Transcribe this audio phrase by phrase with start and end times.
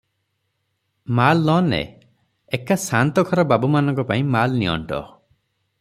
[1.19, 1.81] ମାଲ୍ ନ ନେ,
[2.59, 5.03] ଏକା ସାଆନ୍ତଘର ବାବୁମାନଙ୍କ ପାଇଁ ମାଲ ନିଅଣ୍ଟ।